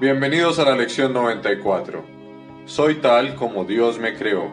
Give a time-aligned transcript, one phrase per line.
[0.00, 2.04] Bienvenidos a la lección 94.
[2.66, 4.52] Soy tal como Dios me creó.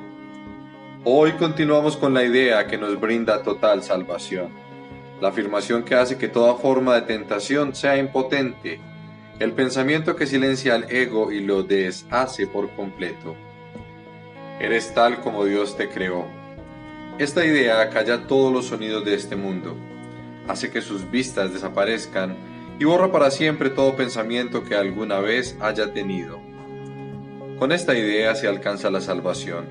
[1.04, 4.50] Hoy continuamos con la idea que nos brinda total salvación,
[5.22, 8.80] la afirmación que hace que toda forma de tentación sea impotente,
[9.38, 13.36] el pensamiento que silencia al ego y lo deshace por completo.
[14.60, 16.26] Eres tal como Dios te creó.
[17.20, 19.76] Esta idea calla todos los sonidos de este mundo,
[20.48, 25.94] hace que sus vistas desaparezcan y borra para siempre todo pensamiento que alguna vez haya
[25.94, 26.40] tenido.
[27.60, 29.66] Con esta idea se alcanza la salvación.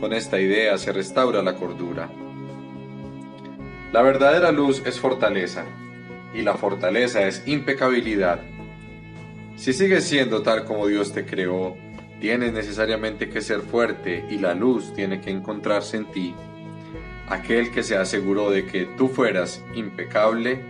[0.00, 2.10] Con esta idea se restaura la cordura.
[3.92, 5.64] La verdadera luz es fortaleza,
[6.32, 8.40] y la fortaleza es impecabilidad.
[9.56, 11.76] Si sigues siendo tal como Dios te creó,
[12.18, 16.34] tienes necesariamente que ser fuerte y la luz tiene que encontrarse en ti.
[17.28, 20.60] Aquel que se aseguró de que tú fueras impecable,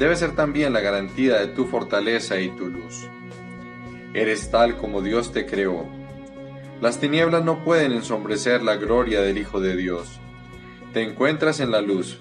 [0.00, 3.06] debe ser también la garantía de tu fortaleza y tu luz.
[4.14, 5.86] Eres tal como Dios te creó.
[6.80, 10.18] Las tinieblas no pueden ensombrecer la gloria del Hijo de Dios.
[10.94, 12.16] Te encuentras en la luz,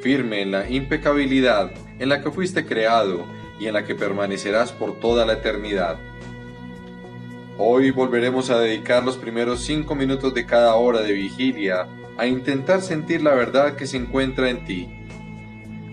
[0.00, 3.26] firme en la impecabilidad en la que fuiste creado
[3.58, 5.98] y en la que permanecerás por toda la eternidad.
[7.58, 12.80] Hoy volveremos a dedicar los primeros cinco minutos de cada hora de vigilia a intentar
[12.80, 15.03] sentir la verdad que se encuentra en ti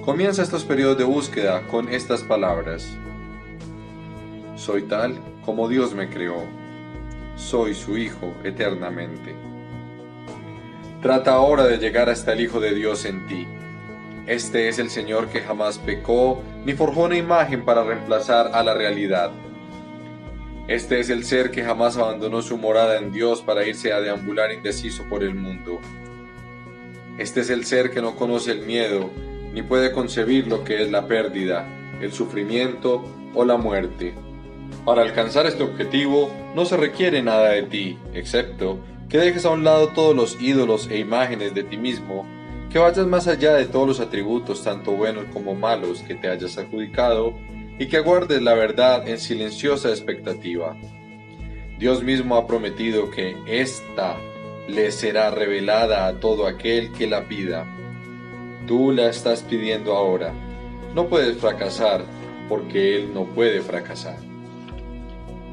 [0.06, 2.98] Comienza estos periodos de búsqueda con estas palabras.
[4.56, 6.44] Soy tal como Dios me creó.
[7.36, 9.36] Soy su Hijo eternamente.
[11.04, 13.48] Trata ahora de llegar hasta el Hijo de Dios en ti.
[14.26, 18.74] Este es el Señor que jamás pecó ni forjó una imagen para reemplazar a la
[18.74, 19.30] realidad.
[20.68, 24.52] Este es el ser que jamás abandonó su morada en Dios para irse a deambular
[24.52, 25.80] indeciso por el mundo.
[27.20, 29.12] Este es el ser que no conoce el miedo
[29.54, 31.68] ni puede concebir lo que es la pérdida,
[32.02, 34.14] el sufrimiento o la muerte.
[34.86, 39.64] Para alcanzar este objetivo no se requiere nada de ti, excepto que dejes a un
[39.64, 42.26] lado todos los ídolos e imágenes de ti mismo,
[42.70, 46.58] que vayas más allá de todos los atributos, tanto buenos como malos, que te hayas
[46.58, 47.34] adjudicado,
[47.78, 50.78] y que aguardes la verdad en silenciosa expectativa.
[51.78, 54.16] Dios mismo ha prometido que ésta
[54.68, 57.66] le será revelada a todo aquel que la pida.
[58.68, 60.34] Tú la estás pidiendo ahora.
[60.94, 62.04] No puedes fracasar
[62.48, 64.18] porque Él no puede fracasar.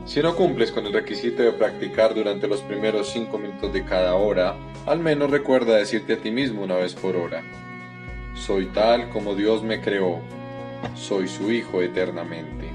[0.04, 4.14] Si no cumples con el requisito de practicar durante los primeros cinco minutos de cada
[4.14, 7.42] hora, al menos recuerda decirte a ti mismo una vez por hora,
[8.34, 10.20] soy tal como Dios me creó,
[10.94, 12.70] soy su Hijo eternamente.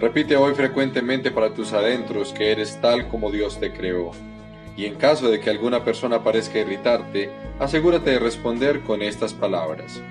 [0.00, 4.12] Repite hoy frecuentemente para tus adentros que eres tal como Dios te creó
[4.76, 10.02] y en caso de que alguna persona parezca irritarte, asegúrate de responder con estas palabras.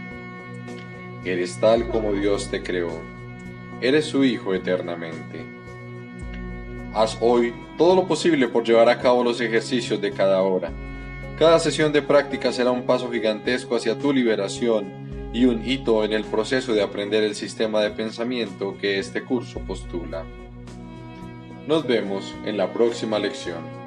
[1.25, 2.91] Eres tal como Dios te creó.
[3.81, 5.45] Eres su Hijo eternamente.
[6.93, 10.71] Haz hoy todo lo posible por llevar a cabo los ejercicios de cada hora.
[11.39, 16.13] Cada sesión de práctica será un paso gigantesco hacia tu liberación y un hito en
[16.13, 20.23] el proceso de aprender el sistema de pensamiento que este curso postula.
[21.67, 23.80] Nos vemos en la próxima lección.